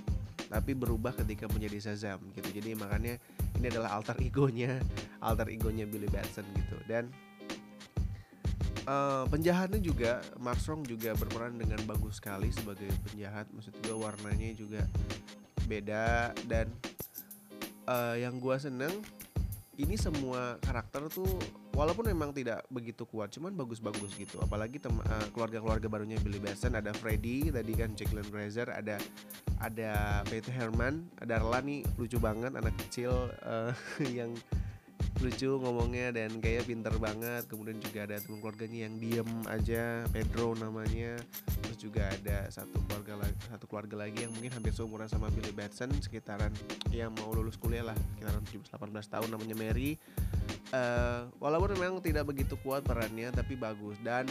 tapi 0.52 0.76
berubah 0.76 1.16
ketika 1.16 1.50
menjadi 1.50 1.90
Shazam 1.90 2.22
gitu. 2.36 2.46
Jadi 2.54 2.78
makanya 2.78 3.18
ini 3.58 3.66
adalah 3.66 3.98
alter 3.98 4.14
egonya 4.22 4.78
alter 5.18 5.50
egonya 5.50 5.90
Billy 5.90 6.06
Batson 6.06 6.46
gitu. 6.54 6.78
Dan 6.86 7.10
uh, 8.86 9.24
penjahatnya 9.28 9.80
juga 9.82 10.22
Mark 10.38 10.58
Strong 10.58 10.86
juga 10.88 11.14
berperan 11.14 11.54
dengan 11.58 11.80
bagus 11.86 12.18
sekali 12.18 12.50
sebagai 12.50 12.90
penjahat. 13.10 13.46
Maksud 13.54 13.74
gue 13.82 13.94
warnanya 13.94 14.50
juga 14.54 14.82
beda 15.66 16.34
dan 16.50 16.66
uh, 17.86 18.18
yang 18.18 18.38
gue 18.42 18.56
seneng 18.58 18.92
ini 19.80 19.96
semua 19.96 20.60
karakter 20.60 21.08
tuh 21.08 21.26
walaupun 21.72 22.04
memang 22.04 22.28
tidak 22.36 22.60
begitu 22.68 23.08
kuat 23.08 23.32
cuman 23.32 23.56
bagus-bagus 23.56 24.12
gitu. 24.20 24.36
Apalagi 24.44 24.78
uh, 24.84 25.26
keluarga-keluarga 25.32 25.88
barunya 25.88 26.20
Billy 26.20 26.38
Batson 26.38 26.76
ada 26.76 26.92
Freddy 26.92 27.48
tadi 27.48 27.72
kan 27.72 27.96
Jacqueline 27.96 28.28
Fraser 28.28 28.68
ada 28.68 29.00
ada 29.62 30.20
Peter 30.28 30.52
Herman 30.52 31.08
ada 31.22 31.40
Arla 31.40 31.64
nih 31.64 31.86
lucu 31.96 32.20
banget 32.20 32.52
anak 32.52 32.76
kecil 32.86 33.32
uh, 33.46 33.72
yang 34.18 34.36
lucu 35.22 35.50
ngomongnya 35.62 36.10
dan 36.10 36.42
kayak 36.42 36.66
pinter 36.66 36.90
banget. 36.98 37.46
Kemudian 37.46 37.78
juga 37.78 38.04
ada 38.10 38.18
teman 38.18 38.42
keluarganya 38.42 38.90
yang 38.90 38.94
diem 38.98 39.30
aja 39.46 40.02
Pedro 40.10 40.58
namanya. 40.58 41.16
Terus 41.62 41.78
juga 41.78 42.10
ada 42.10 42.50
satu 42.50 42.82
keluarga 42.90 43.22
lagi 43.22 43.38
satu 43.46 43.64
keluarga 43.70 43.94
lagi 44.02 44.26
yang 44.26 44.32
mungkin 44.34 44.50
hampir 44.50 44.74
seumuran 44.74 45.06
sama 45.06 45.30
Billy 45.30 45.54
Batson 45.54 45.94
sekitaran 46.02 46.50
yang 46.90 47.14
mau 47.14 47.30
lulus 47.30 47.54
kuliah 47.54 47.86
lah 47.86 47.96
sekitaran 48.18 48.42
17-18 48.74 49.14
tahun 49.14 49.28
namanya 49.30 49.56
Mary. 49.56 49.94
Uh, 50.74 51.30
walaupun 51.38 51.78
memang 51.78 52.02
tidak 52.02 52.26
begitu 52.26 52.58
kuat 52.60 52.82
perannya 52.82 53.30
tapi 53.30 53.54
bagus. 53.54 53.94
Dan 54.02 54.26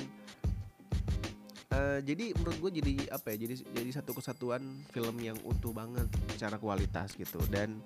Uh, 1.72 2.04
jadi 2.04 2.36
menurut 2.36 2.68
gue 2.68 2.84
jadi 2.84 2.94
apa 3.16 3.32
ya 3.32 3.48
jadi 3.48 3.64
jadi 3.64 3.90
satu 3.96 4.12
kesatuan 4.12 4.60
film 4.92 5.16
yang 5.24 5.40
utuh 5.48 5.72
banget 5.72 6.04
secara 6.36 6.60
kualitas 6.60 7.16
gitu. 7.16 7.40
Dan 7.48 7.80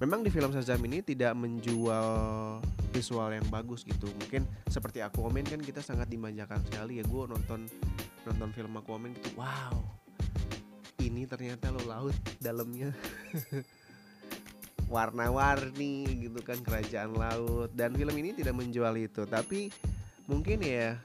memang 0.00 0.24
di 0.24 0.32
film 0.32 0.50
Shazam 0.50 0.80
ini 0.88 1.04
tidak 1.04 1.36
menjual 1.36 2.08
visual 2.90 3.30
yang 3.30 3.46
bagus 3.52 3.86
gitu. 3.86 4.08
Mungkin 4.24 4.48
seperti 4.66 5.04
aku 5.04 5.28
komen 5.28 5.46
kan 5.46 5.60
kita 5.60 5.84
sangat 5.84 6.08
dimanjakan 6.08 6.64
sekali 6.66 6.98
ya. 6.98 7.04
Gue 7.06 7.28
nonton 7.28 7.68
nonton 8.24 8.48
film 8.52 8.72
aku 8.76 8.96
komen 8.96 9.14
gitu 9.16 9.32
wow 9.38 10.00
ini 11.00 11.24
ternyata 11.24 11.72
lo 11.72 11.82
laut 11.88 12.16
dalamnya. 12.38 12.92
Warna-warni 14.94 16.28
gitu 16.28 16.40
kan 16.42 16.60
kerajaan 16.60 17.14
laut. 17.14 17.70
Dan 17.72 17.96
film 17.96 18.14
ini 18.20 18.36
tidak 18.36 18.58
menjual 18.58 18.94
itu. 19.00 19.24
Tapi 19.24 19.70
mungkin 20.28 20.62
ya 20.62 20.98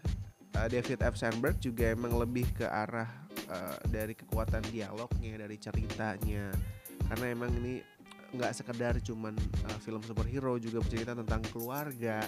eh, 0.53 0.67
David 0.69 1.01
F. 1.01 1.15
Sandberg 1.17 1.57
juga 1.61 1.93
emang 1.93 2.17
lebih 2.17 2.45
ke 2.53 2.65
arah 2.65 3.09
uh, 3.49 3.77
dari 3.89 4.17
kekuatan 4.17 4.65
dialognya 4.73 5.41
dari 5.41 5.57
ceritanya. 5.61 6.51
Karena 7.05 7.25
emang 7.29 7.53
ini 7.61 7.94
nggak 8.37 8.53
sekedar 8.55 8.99
cuman 9.01 9.35
uh, 9.67 9.79
film 9.81 10.03
superhero 10.03 10.59
juga 10.59 10.83
bercerita 10.83 11.15
tentang 11.15 11.41
keluarga 11.49 12.23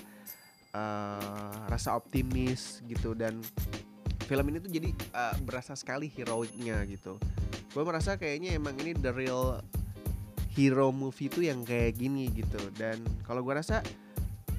uh, 0.72 1.68
rasa 1.68 1.96
optimis 1.96 2.82
gitu. 2.88 3.14
Dan 3.14 3.44
film 4.28 4.46
ini 4.52 4.58
tuh 4.60 4.72
jadi 4.72 4.90
uh, 5.16 5.36
berasa 5.44 5.76
sekali 5.76 6.12
heroiknya 6.12 6.84
gitu. 6.88 7.16
Gue 7.72 7.84
merasa 7.84 8.16
kayaknya 8.16 8.58
emang 8.58 8.76
ini 8.82 8.96
the 8.98 9.12
real 9.14 9.62
hero 10.58 10.90
movie 10.90 11.30
tuh 11.30 11.46
yang 11.46 11.62
kayak 11.62 11.96
gini 11.96 12.32
gitu. 12.34 12.60
Dan 12.74 13.04
kalau 13.24 13.46
gue 13.46 13.54
rasa 13.54 13.86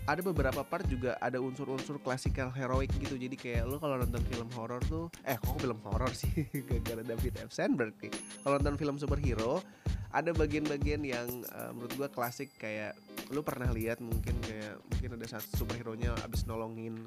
ada 0.08 0.24
beberapa 0.24 0.64
part 0.64 0.88
juga 0.88 1.20
ada 1.20 1.36
unsur-unsur 1.36 2.00
klasikal 2.00 2.48
heroik 2.48 2.88
gitu. 2.96 3.20
Jadi 3.20 3.36
kayak 3.36 3.68
lo 3.68 3.76
kalau 3.76 4.00
nonton 4.00 4.24
film 4.32 4.48
horor 4.56 4.80
tuh 4.88 5.12
eh 5.28 5.36
kok 5.36 5.60
film 5.60 5.76
horor 5.84 6.08
sih? 6.16 6.48
Gara-gara 6.66 7.04
David 7.04 7.44
F. 7.44 7.52
Sandberg 7.52 7.92
nih. 8.00 8.12
Kalau 8.40 8.56
nonton 8.56 8.80
film 8.80 8.96
superhero 8.96 9.60
ada 10.08 10.32
bagian-bagian 10.32 11.04
yang 11.04 11.28
uh, 11.52 11.70
menurut 11.76 11.92
gue 11.92 12.08
klasik 12.08 12.48
kayak 12.56 12.96
lu 13.28 13.44
pernah 13.44 13.68
lihat 13.68 14.00
mungkin 14.00 14.32
kayak 14.40 14.80
mungkin 14.88 15.20
ada 15.20 15.26
satu 15.36 15.64
superhero 15.64 15.92
nya 15.92 16.16
abis 16.24 16.48
nolongin 16.48 17.04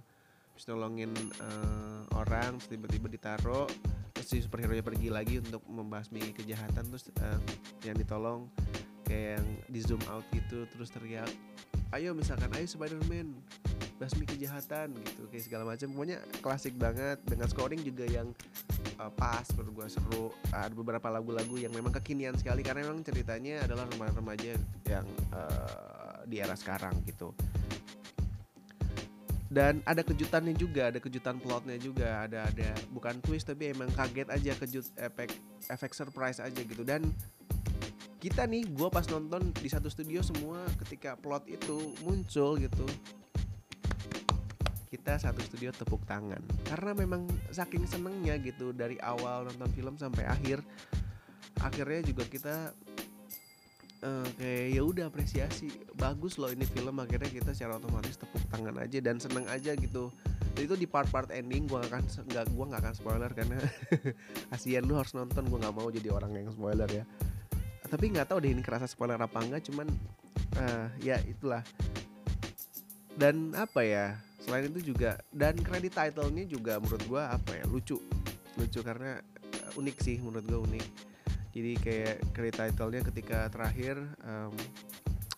abis 0.54 0.66
nolongin 0.70 1.10
uh, 1.42 2.06
orang 2.14 2.62
tiba-tiba 2.70 3.10
ditaruh 3.10 3.66
terus 4.14 4.28
si 4.30 4.38
superhero 4.46 4.78
nya 4.78 4.86
pergi 4.86 5.10
lagi 5.10 5.42
untuk 5.42 5.66
membasmi 5.66 6.22
kejahatan 6.38 6.94
terus 6.94 7.10
uh, 7.26 7.42
yang 7.82 7.98
ditolong 7.98 8.46
kayak 9.02 9.42
yang 9.42 9.48
di 9.66 9.82
zoom 9.82 10.02
out 10.14 10.24
gitu 10.30 10.70
terus 10.70 10.94
teriak 10.94 11.30
ayo 11.98 12.14
misalkan 12.14 12.54
ayo 12.54 12.70
Spiderman 12.70 13.34
basmi 14.02 14.26
kejahatan 14.26 14.98
gitu 14.98 15.30
kayak 15.30 15.46
segala 15.46 15.64
macam. 15.70 15.94
Pokoknya 15.94 16.18
klasik 16.42 16.74
banget 16.74 17.22
dengan 17.22 17.46
scoring 17.46 17.86
juga 17.86 18.10
yang 18.10 18.34
uh, 18.98 19.14
pas 19.14 19.46
menurut 19.54 19.86
gue 19.86 19.88
seru. 19.94 20.26
Ada 20.50 20.74
beberapa 20.74 21.06
lagu-lagu 21.14 21.62
yang 21.62 21.70
memang 21.70 21.94
kekinian 22.02 22.34
sekali 22.34 22.66
karena 22.66 22.90
memang 22.90 23.06
ceritanya 23.06 23.62
adalah 23.70 23.86
remaja-remaja 23.94 24.58
yang 24.90 25.06
uh, 25.30 26.26
di 26.26 26.42
era 26.42 26.58
sekarang 26.58 26.98
gitu. 27.06 27.30
Dan 29.52 29.84
ada 29.86 30.02
kejutannya 30.02 30.56
juga 30.58 30.90
ada 30.90 30.98
kejutan 30.98 31.38
plotnya 31.38 31.76
juga 31.78 32.26
ada 32.26 32.48
ada 32.50 32.72
bukan 32.90 33.20
twist 33.22 33.52
tapi 33.52 33.70
emang 33.76 33.92
kaget 33.94 34.32
aja 34.32 34.52
kejut 34.64 34.86
efek 34.98 35.30
efek 35.70 35.92
surprise 35.94 36.42
aja 36.42 36.58
gitu. 36.58 36.82
Dan 36.82 37.06
kita 38.18 38.46
nih 38.46 38.66
gue 38.66 38.90
pas 38.90 39.04
nonton 39.10 39.50
di 39.62 39.70
satu 39.70 39.90
studio 39.90 40.22
semua 40.22 40.62
ketika 40.86 41.18
plot 41.18 41.46
itu 41.50 41.98
muncul 42.06 42.54
gitu 42.62 42.86
kita 44.92 45.16
satu 45.16 45.40
studio 45.40 45.72
tepuk 45.72 46.04
tangan. 46.04 46.44
Karena 46.68 46.92
memang 46.92 47.24
saking 47.48 47.88
senengnya 47.88 48.36
gitu 48.44 48.76
dari 48.76 49.00
awal 49.00 49.48
nonton 49.48 49.72
film 49.72 49.96
sampai 49.96 50.28
akhir 50.28 50.60
akhirnya 51.64 52.12
juga 52.12 52.28
kita 52.28 52.76
uh, 54.04 54.28
kayak 54.36 54.68
ya 54.76 54.82
udah 54.84 55.08
apresiasi. 55.08 55.72
Bagus 55.96 56.36
loh 56.36 56.52
ini 56.52 56.68
film 56.68 57.00
akhirnya 57.00 57.32
kita 57.32 57.56
secara 57.56 57.80
otomatis 57.80 58.20
tepuk 58.20 58.44
tangan 58.52 58.84
aja 58.84 59.00
dan 59.00 59.16
seneng 59.16 59.48
aja 59.48 59.72
gitu. 59.80 60.12
Dan 60.52 60.68
itu 60.68 60.76
di 60.76 60.84
part-part 60.84 61.32
ending 61.32 61.72
gue 61.72 61.80
akan 61.80 62.04
nggak 62.28 62.52
gua 62.52 62.66
nggak 62.76 62.82
akan 62.84 62.94
spoiler 62.94 63.32
karena 63.32 63.56
kasihan 64.52 64.84
lu 64.84 65.00
harus 65.00 65.16
nonton 65.16 65.48
gue 65.48 65.60
nggak 65.64 65.76
mau 65.76 65.88
jadi 65.88 66.12
orang 66.12 66.36
yang 66.36 66.52
spoiler 66.52 66.92
ya. 66.92 67.08
Tapi 67.88 68.12
nggak 68.12 68.28
tahu 68.28 68.44
deh 68.44 68.52
ini 68.52 68.60
kerasa 68.60 68.92
spoiler 68.92 69.16
apa 69.16 69.40
enggak 69.40 69.64
cuman 69.72 69.88
uh, 70.60 70.92
ya 71.00 71.16
itulah. 71.24 71.64
Dan 73.16 73.56
apa 73.56 73.84
ya 73.88 74.20
selain 74.42 74.68
itu 74.74 74.94
juga 74.94 75.22
dan 75.30 75.54
kredit 75.62 75.94
title-nya 75.94 76.50
juga 76.50 76.82
menurut 76.82 77.04
gue 77.06 77.22
apa 77.22 77.52
ya 77.56 77.66
lucu. 77.70 77.98
Lucu 78.58 78.80
karena 78.82 79.22
uh, 79.70 79.80
unik 79.80 79.98
sih 80.02 80.18
menurut 80.20 80.46
gue 80.46 80.60
unik. 80.60 80.88
Jadi 81.52 81.72
kayak 81.84 82.16
kredit 82.34 82.56
title-nya 82.58 83.02
ketika 83.12 83.52
terakhir 83.52 84.00
um, 84.24 84.56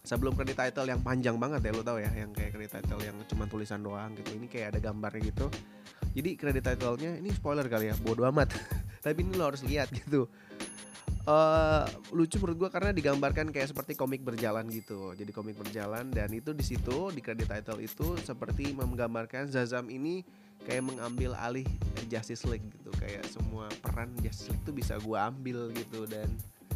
sebelum 0.03 0.36
kredit 0.36 0.60
title 0.60 0.88
yang 0.88 1.01
panjang 1.01 1.36
banget 1.39 1.63
ya 1.67 1.72
lo 1.74 1.81
tau 1.81 1.98
ya 1.98 2.12
yang 2.12 2.31
kayak 2.36 2.53
kredit 2.53 2.79
title 2.79 3.01
yang 3.01 3.15
cuma 3.25 3.48
tulisan 3.48 3.81
doang 3.81 4.13
gitu 4.19 4.36
ini 4.36 4.48
kayak 4.48 4.77
ada 4.77 4.79
gambarnya 4.79 5.31
gitu. 5.31 5.48
Jadi 6.13 6.38
kredit 6.38 6.63
title-nya 6.63 7.17
ini 7.17 7.33
spoiler 7.33 7.65
kali 7.65 7.89
ya 7.89 7.95
bodo 7.98 8.24
amat. 8.29 8.53
Tapi 9.05 9.19
ini 9.25 9.36
lo 9.36 9.51
harus 9.51 9.65
lihat 9.65 9.91
gitu 9.91 10.29
uh, 11.27 11.86
lucu 12.12 12.39
menurut 12.39 12.68
gue 12.68 12.70
karena 12.72 12.92
digambarkan 12.92 13.51
kayak 13.51 13.72
seperti 13.72 13.96
komik 13.96 14.24
berjalan 14.24 14.68
gitu. 14.68 15.15
Jadi 15.15 15.32
komik 15.32 15.56
berjalan 15.56 16.12
dan 16.12 16.30
itu 16.32 16.51
di 16.51 16.63
situ 16.63 17.12
di 17.12 17.22
credit 17.24 17.48
title 17.48 17.80
itu 17.80 18.15
seperti 18.24 18.75
menggambarkan 18.75 19.48
Zazam 19.48 19.88
ini 19.88 20.24
kayak 20.63 20.84
mengambil 20.84 21.36
alih 21.39 21.68
Justice 22.12 22.44
League 22.48 22.65
gitu. 22.68 22.92
Kayak 23.00 23.27
semua 23.32 23.72
peran 23.84 24.12
Justice 24.20 24.51
League 24.51 24.63
tuh 24.63 24.75
bisa 24.75 25.00
gue 25.00 25.18
ambil 25.18 25.72
gitu 25.75 26.08
dan 26.08 26.27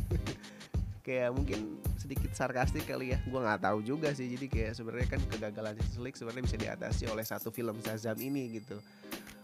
kayak 1.08 1.32
mungkin 1.32 1.80
sedikit 2.00 2.32
sarkastik 2.36 2.88
kali 2.88 3.16
ya. 3.16 3.20
Gue 3.28 3.40
nggak 3.40 3.64
tahu 3.64 3.84
juga 3.84 4.12
sih. 4.16 4.32
Jadi 4.32 4.48
kayak 4.48 4.74
sebenarnya 4.80 5.08
kan 5.12 5.22
kegagalan 5.28 5.76
Justice 5.76 6.02
League 6.04 6.18
sebenarnya 6.20 6.44
bisa 6.48 6.58
diatasi 6.60 7.04
oleh 7.12 7.26
satu 7.28 7.52
film 7.52 7.76
Zazam 7.84 8.16
ini 8.20 8.60
gitu. 8.64 8.80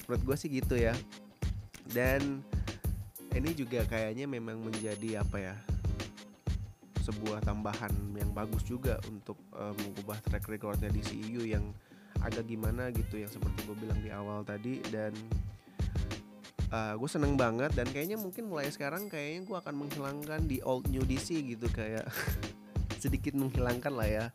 Menurut 0.08 0.22
gue 0.24 0.36
sih 0.40 0.52
gitu 0.52 0.76
ya. 0.76 0.96
Dan 1.84 2.40
ini 3.34 3.50
juga 3.58 3.82
kayaknya 3.90 4.30
memang 4.30 4.62
menjadi 4.62 5.25
apa 5.25 5.38
ya 5.42 5.56
sebuah 7.04 7.44
tambahan 7.44 7.92
yang 8.16 8.32
bagus 8.32 8.63
juga 8.63 8.96
untuk 9.12 9.36
uh, 9.52 9.75
mengubah 9.75 10.16
track 10.24 10.48
recordnya 10.48 10.88
di 10.88 11.04
CEU 11.04 11.44
yang 11.44 11.75
agak 12.24 12.48
gimana 12.48 12.88
gitu 12.96 13.20
yang 13.20 13.28
seperti 13.28 13.68
gue 13.68 13.75
bilang 13.75 14.00
di 14.00 14.08
awal 14.08 14.48
tadi. 14.48 14.80
Dan 14.88 15.12
uh, 16.72 16.96
gue 16.96 17.10
seneng 17.12 17.36
banget 17.36 17.75
dan 17.75 17.92
kayaknya 17.92 18.16
mungkin 18.16 18.48
mulai 18.48 18.72
sekarang 18.72 19.12
kayaknya 19.12 19.44
gue 19.44 19.58
akan 19.60 19.75
menghilangkan 19.75 20.42
di 20.48 20.63
old 20.63 20.88
new 20.88 21.04
DC 21.04 21.44
gitu 21.44 21.68
kayak 21.75 22.08
sedikit 23.04 23.36
menghilangkan 23.36 23.92
lah 23.92 24.08
ya 24.08 24.25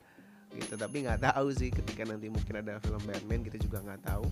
gitu. 0.52 0.76
Tapi 0.76 1.09
nggak 1.09 1.25
tahu 1.25 1.49
sih 1.57 1.73
ketika 1.73 2.05
nanti 2.05 2.28
mungkin 2.28 2.61
ada 2.61 2.76
film 2.85 3.00
Batman 3.09 3.40
kita 3.40 3.57
juga 3.57 3.81
nggak 3.81 4.02
tahu. 4.05 4.28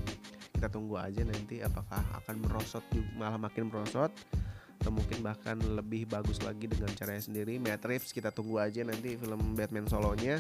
Kita 0.53 0.69
tunggu 0.69 1.01
aja 1.01 1.25
nanti 1.25 1.65
apakah 1.65 2.05
akan 2.21 2.37
merosot 2.45 2.85
juga 2.93 3.09
malah 3.17 3.41
makin 3.41 3.73
merosot 3.73 4.13
atau 4.81 4.93
mungkin 4.93 5.25
bahkan 5.25 5.59
lebih 5.59 6.07
bagus 6.07 6.41
lagi 6.45 6.71
dengan 6.71 6.91
caranya 6.95 7.23
sendiri. 7.23 7.59
Matt 7.59 7.85
Reeves 7.85 8.13
kita 8.13 8.31
tunggu 8.31 8.61
aja 8.61 8.85
nanti 8.87 9.17
film 9.17 9.57
Batman 9.57 9.89
solonya. 9.89 10.39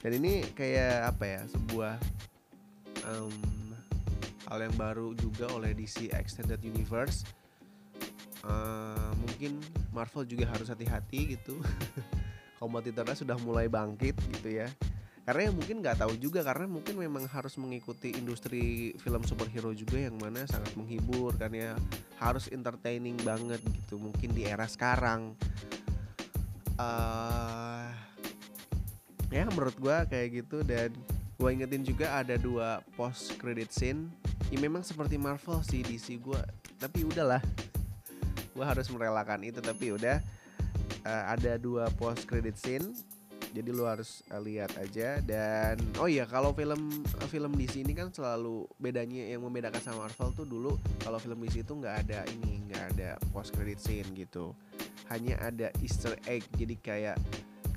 Dan 0.00 0.20
ini 0.20 0.44
kayak 0.52 1.16
apa 1.16 1.24
ya 1.24 1.40
sebuah 1.48 1.96
um, 3.08 3.36
hal 4.52 4.58
yang 4.60 4.74
baru 4.76 5.16
juga 5.16 5.48
oleh 5.52 5.72
DC 5.72 6.12
Extended 6.12 6.60
Universe. 6.60 7.24
Uh, 8.44 9.10
mungkin 9.24 9.56
Marvel 9.90 10.28
juga 10.28 10.44
harus 10.52 10.68
hati-hati 10.68 11.36
gitu. 11.36 11.56
Kompetitornya 12.60 13.16
sudah 13.16 13.36
mulai 13.40 13.68
bangkit 13.68 14.16
gitu 14.40 14.60
ya 14.60 14.68
karena 15.24 15.48
ya 15.48 15.52
mungkin 15.56 15.80
nggak 15.80 16.04
tahu 16.04 16.20
juga 16.20 16.44
karena 16.44 16.68
mungkin 16.68 17.00
memang 17.00 17.24
harus 17.32 17.56
mengikuti 17.56 18.12
industri 18.12 18.92
film 19.00 19.24
superhero 19.24 19.72
juga 19.72 19.96
yang 19.96 20.20
mana 20.20 20.44
sangat 20.44 20.76
menghibur 20.76 21.32
kan 21.40 21.48
ya. 21.56 21.72
Harus 22.20 22.52
entertaining 22.52 23.16
banget 23.24 23.56
gitu 23.64 23.96
mungkin 23.96 24.36
di 24.36 24.44
era 24.44 24.68
sekarang. 24.68 25.32
Uh, 26.76 27.88
ya 29.32 29.48
menurut 29.48 29.72
gue 29.80 29.96
kayak 30.12 30.44
gitu. 30.44 30.60
Dan 30.60 30.92
gue 31.40 31.48
ingetin 31.48 31.88
juga 31.88 32.20
ada 32.20 32.36
dua 32.36 32.84
post 32.92 33.40
credit 33.40 33.72
scene. 33.72 34.12
Ya 34.52 34.60
memang 34.60 34.84
seperti 34.84 35.16
Marvel 35.16 35.64
sih 35.64 35.80
DC 35.80 36.20
gue 36.20 36.40
tapi 36.76 37.00
udahlah 37.00 37.40
gue 38.52 38.64
harus 38.64 38.92
merelakan 38.92 39.40
itu. 39.40 39.64
Tapi 39.64 39.88
udah 39.88 40.20
uh, 41.08 41.24
ada 41.32 41.56
dua 41.56 41.88
post 41.96 42.28
credit 42.28 42.60
scene 42.60 42.92
jadi 43.54 43.70
lu 43.70 43.86
harus 43.86 44.26
uh, 44.34 44.42
lihat 44.42 44.74
aja 44.82 45.22
dan 45.22 45.78
oh 46.02 46.10
iya 46.10 46.26
kalau 46.26 46.50
film 46.50 46.90
uh, 47.22 47.28
film 47.30 47.54
di 47.54 47.70
sini 47.70 47.94
kan 47.94 48.10
selalu 48.10 48.66
bedanya 48.82 49.30
yang 49.30 49.46
membedakan 49.46 49.78
sama 49.78 50.10
Marvel 50.10 50.34
tuh 50.34 50.42
dulu 50.42 50.74
kalau 51.06 51.22
film 51.22 51.38
DC 51.46 51.62
itu 51.62 51.72
nggak 51.78 51.96
ada 52.04 52.26
ini 52.34 52.66
nggak 52.66 52.84
ada 52.98 53.14
post 53.30 53.54
credit 53.54 53.78
scene 53.78 54.10
gitu. 54.18 54.50
Hanya 55.06 55.38
ada 55.38 55.70
Easter 55.78 56.18
egg 56.26 56.42
jadi 56.58 56.74
kayak 56.82 57.16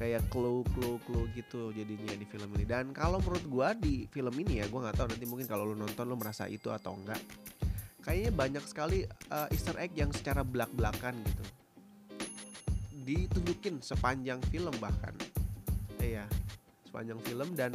kayak 0.02 0.26
clue 0.34 0.66
clue 0.74 0.98
clue 1.06 1.30
gitu 1.38 1.70
jadinya 1.70 2.18
di 2.18 2.26
film 2.26 2.50
ini. 2.58 2.66
Dan 2.66 2.90
kalau 2.90 3.22
menurut 3.22 3.46
gua 3.46 3.78
di 3.78 4.10
film 4.10 4.34
ini 4.42 4.64
ya 4.64 4.66
gua 4.74 4.90
nggak 4.90 4.98
tahu 4.98 5.08
nanti 5.14 5.26
mungkin 5.30 5.46
kalau 5.46 5.70
lu 5.70 5.78
nonton 5.78 6.10
lu 6.10 6.18
merasa 6.18 6.50
itu 6.50 6.74
atau 6.74 6.98
enggak 6.98 7.22
kayaknya 8.02 8.32
banyak 8.34 8.64
sekali 8.64 9.04
uh, 9.36 9.52
Easter 9.52 9.76
egg 9.78 9.94
yang 9.94 10.10
secara 10.16 10.42
belak 10.42 10.72
belakan 10.74 11.20
gitu. 11.22 11.46
Ditunjukin 13.04 13.84
sepanjang 13.84 14.40
film 14.48 14.74
bahkan 14.80 15.12
iya 16.02 16.26
sepanjang 16.88 17.20
film 17.22 17.50
dan 17.54 17.72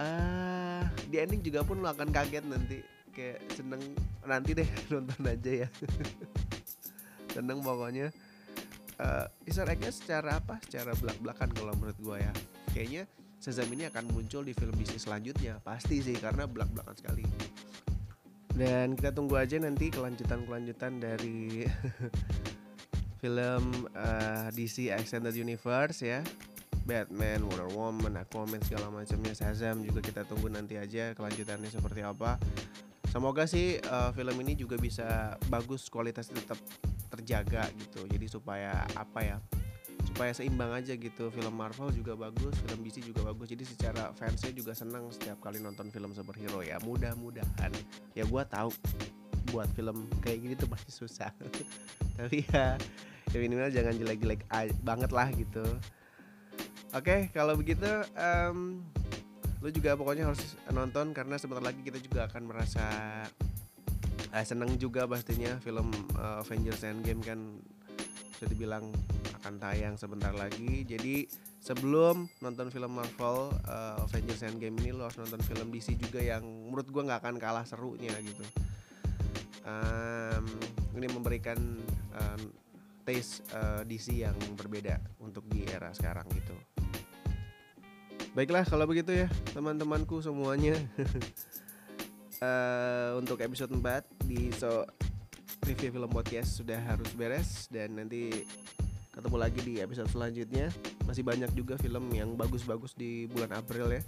uh, 0.00 0.82
di 1.10 1.16
ending 1.20 1.42
juga 1.42 1.60
pun 1.66 1.82
lo 1.82 1.90
akan 1.90 2.08
kaget 2.08 2.44
nanti. 2.46 2.78
Kayak 3.12 3.40
seneng 3.52 3.82
nanti 4.24 4.50
deh 4.52 4.68
nonton 4.92 5.20
aja 5.24 5.52
ya. 5.66 5.68
Seneng 7.34 7.60
pokoknya. 7.60 8.12
Uh, 8.96 9.28
Easter 9.44 9.68
egg 9.68 9.84
secara 9.92 10.40
apa? 10.40 10.56
Secara 10.64 10.96
belak 10.96 11.20
belakan 11.20 11.50
kalau 11.52 11.72
menurut 11.76 11.98
gue 12.00 12.16
ya. 12.24 12.32
Kayaknya 12.72 13.02
Shazam 13.36 13.68
ini 13.76 13.84
akan 13.84 14.08
muncul 14.16 14.40
di 14.40 14.56
film 14.56 14.72
bisnis 14.72 15.04
selanjutnya. 15.04 15.60
Pasti 15.60 16.00
sih 16.00 16.16
karena 16.16 16.48
belak 16.48 16.72
belakan 16.72 16.96
sekali. 16.96 17.24
Dan 18.56 18.96
kita 18.96 19.12
tunggu 19.12 19.36
aja 19.36 19.60
nanti 19.60 19.92
kelanjutan 19.92 20.48
kelanjutan 20.48 20.96
dari 20.96 21.68
film 23.20 23.64
uh, 23.92 24.48
eh, 24.48 24.56
DC 24.56 24.88
Extended 24.88 25.36
Universe 25.36 26.00
ya 26.00 26.24
Batman, 26.86 27.42
Wonder 27.42 27.68
Woman, 27.74 28.14
Aquaman 28.22 28.62
segala 28.62 28.88
macamnya, 28.94 29.34
Shazam 29.34 29.82
juga 29.82 29.98
kita 29.98 30.22
tunggu 30.22 30.46
nanti 30.46 30.78
aja 30.78 31.12
kelanjutannya 31.18 31.66
seperti 31.66 32.06
apa. 32.06 32.38
Semoga 33.10 33.48
sih 33.50 33.82
uh, 33.90 34.14
film 34.14 34.36
ini 34.46 34.54
juga 34.54 34.78
bisa 34.78 35.34
bagus 35.50 35.90
kualitasnya 35.90 36.38
tetap 36.38 36.60
terjaga 37.10 37.66
gitu. 37.74 38.06
Jadi 38.06 38.26
supaya 38.30 38.86
apa 38.94 39.20
ya? 39.24 39.36
Supaya 40.06 40.30
seimbang 40.30 40.70
aja 40.70 40.94
gitu. 40.94 41.32
Film 41.34 41.54
Marvel 41.58 41.90
juga 41.90 42.14
bagus, 42.14 42.54
film 42.62 42.86
DC 42.86 43.02
juga 43.02 43.26
bagus. 43.26 43.50
Jadi 43.50 43.66
secara 43.66 44.14
fansnya 44.14 44.54
juga 44.54 44.70
senang 44.76 45.10
setiap 45.10 45.42
kali 45.42 45.58
nonton 45.58 45.90
film 45.90 46.14
superhero 46.14 46.62
ya. 46.62 46.78
Mudah-mudahan 46.86 47.72
ya 48.14 48.22
gue 48.22 48.42
tahu 48.46 48.70
buat 49.50 49.70
film 49.74 50.06
kayak 50.22 50.38
gini 50.42 50.54
tuh 50.54 50.70
pasti 50.70 50.92
susah. 50.94 51.32
Tapi 52.20 52.46
ya 52.52 52.78
ya 53.34 53.38
minimal 53.42 53.68
jangan 53.74 53.94
jelek-jelek 53.98 54.46
banget 54.86 55.10
lah 55.10 55.28
gitu 55.34 55.64
Oke, 56.94 57.02
okay, 57.02 57.20
kalau 57.34 57.58
begitu 57.58 57.88
um, 58.14 58.78
lu 59.64 59.68
juga 59.74 59.98
pokoknya 59.98 60.30
harus 60.30 60.54
nonton 60.70 61.10
karena 61.10 61.34
sebentar 61.40 61.64
lagi 61.64 61.82
kita 61.82 61.98
juga 61.98 62.30
akan 62.30 62.42
merasa 62.46 62.86
uh, 64.30 64.44
seneng 64.46 64.78
juga 64.78 65.08
pastinya 65.10 65.58
film 65.58 65.90
uh, 66.14 66.44
Avengers 66.44 66.86
Endgame 66.86 67.24
kan 67.24 67.58
bisa 68.36 68.46
dibilang 68.46 68.92
akan 69.42 69.54
tayang 69.56 69.94
sebentar 69.96 70.30
lagi. 70.36 70.84
Jadi 70.84 71.24
sebelum 71.58 72.28
nonton 72.44 72.68
film 72.68 73.00
Marvel 73.00 73.50
uh, 73.64 74.04
Avengers 74.04 74.44
Endgame 74.44 74.76
ini 74.84 74.92
lo 74.92 75.08
harus 75.08 75.18
nonton 75.18 75.40
film 75.40 75.72
DC 75.72 75.96
juga 75.96 76.20
yang 76.20 76.44
menurut 76.44 76.86
gua 76.92 77.02
nggak 77.08 77.20
akan 77.24 77.36
kalah 77.40 77.64
serunya 77.64 78.12
gitu. 78.20 78.44
Um, 79.66 80.46
ini 80.94 81.10
memberikan 81.10 81.58
um, 82.14 82.40
taste 83.02 83.42
uh, 83.50 83.82
DC 83.82 84.14
yang 84.14 84.36
berbeda 84.54 85.00
untuk 85.24 85.42
di 85.50 85.64
era 85.66 85.90
sekarang 85.90 86.28
gitu. 86.30 86.75
Baiklah 88.36 88.68
kalau 88.68 88.84
begitu 88.84 89.16
ya 89.16 89.32
teman-temanku 89.56 90.20
semuanya. 90.20 90.76
Uh, 92.36 93.16
Untuk 93.24 93.40
episode 93.40 93.72
4 93.72 94.04
di 94.28 94.52
So 94.52 94.84
Review 95.64 95.96
Film 95.96 96.12
Podcast 96.12 96.60
sudah 96.60 96.76
harus 96.76 97.08
beres 97.16 97.64
Dan 97.72 97.96
nanti 97.96 98.44
ketemu 99.16 99.36
lagi 99.40 99.60
di 99.64 99.80
episode 99.80 100.12
selanjutnya. 100.12 100.68
Masih 101.08 101.24
banyak 101.24 101.48
juga 101.56 101.80
film 101.80 102.12
yang 102.12 102.36
bagus-bagus 102.36 102.92
di 102.92 103.24
bulan 103.24 103.56
April 103.56 103.88
ya. 103.88 104.04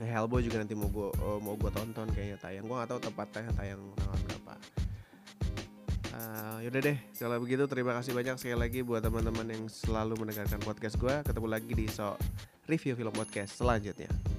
Hellboy 0.00 0.40
juga 0.40 0.64
nanti 0.64 0.72
mau 0.72 0.88
gue 0.88 1.12
oh, 1.20 1.36
mau 1.36 1.52
gue 1.52 1.68
tonton 1.68 2.08
kayaknya 2.16 2.40
tayang. 2.40 2.64
Gue 2.64 2.80
gak 2.80 2.96
tahu 2.96 3.00
tepatnya 3.12 3.52
tayang 3.60 3.92
tanggal 3.92 4.16
berapa 4.16 4.25
uh, 6.16 6.56
yaudah 6.64 6.80
deh 6.80 6.98
kalau 7.16 7.36
begitu 7.38 7.64
terima 7.68 7.92
kasih 8.00 8.16
banyak 8.16 8.36
sekali 8.40 8.56
lagi 8.56 8.80
buat 8.80 9.04
teman-teman 9.04 9.46
yang 9.52 9.64
selalu 9.68 10.16
mendengarkan 10.16 10.60
podcast 10.64 10.96
gue 10.96 11.14
ketemu 11.22 11.46
lagi 11.48 11.72
di 11.76 11.86
so 11.86 12.16
review 12.66 12.98
film 12.98 13.14
podcast 13.14 13.62
selanjutnya. 13.62 14.35